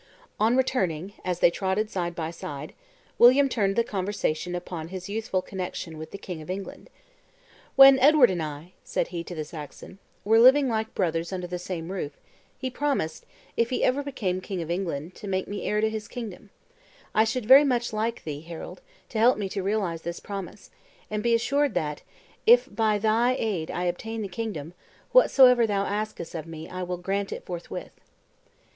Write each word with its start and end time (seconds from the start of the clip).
On 0.39 0.57
returning, 0.57 1.13
as 1.23 1.41
they 1.41 1.51
trotted 1.51 1.91
side 1.91 2.15
by 2.15 2.31
side, 2.31 2.73
William 3.19 3.47
turned 3.47 3.75
the 3.75 3.83
conversation 3.83 4.55
upon 4.55 4.87
his 4.87 5.09
youthful 5.09 5.43
connection 5.43 5.95
with 5.99 6.09
the 6.09 6.17
king 6.17 6.41
of 6.41 6.49
England. 6.49 6.89
"When 7.75 7.99
Edward 7.99 8.31
and 8.31 8.41
I," 8.41 8.71
said 8.83 9.09
he 9.09 9.23
to 9.23 9.35
the 9.35 9.45
Saxon, 9.45 9.99
"were 10.25 10.39
living 10.39 10.67
like 10.67 10.95
brothers 10.95 11.31
under 11.31 11.45
the 11.45 11.59
same 11.59 11.91
roof, 11.91 12.13
he 12.57 12.71
promised, 12.71 13.27
if 13.55 13.71
ever 13.71 14.01
he 14.01 14.05
became 14.05 14.41
king 14.41 14.59
of 14.59 14.71
England, 14.71 15.13
to 15.17 15.27
make 15.27 15.47
me 15.47 15.65
heir 15.67 15.81
to 15.81 15.87
his 15.91 16.07
kingdom; 16.07 16.49
I 17.13 17.23
should 17.23 17.45
very 17.45 17.63
much 17.63 17.93
like 17.93 18.23
thee, 18.23 18.41
Harold, 18.41 18.81
to 19.09 19.19
help 19.19 19.37
me 19.37 19.49
to 19.49 19.61
realize 19.61 20.01
this 20.01 20.19
promise; 20.19 20.71
and 21.11 21.21
be 21.21 21.35
assured 21.35 21.75
that, 21.75 22.01
if 22.47 22.67
by 22.75 22.97
thy 22.97 23.35
aid 23.37 23.69
I 23.69 23.83
obtain 23.83 24.23
the 24.23 24.27
kingdom, 24.27 24.73
whatsoever 25.11 25.67
thou 25.67 25.83
askest 25.85 26.33
of 26.33 26.47
me, 26.47 26.67
I 26.67 26.81
will 26.81 26.97
grant 26.97 27.31
it 27.31 27.45
forthwith." 27.45 27.91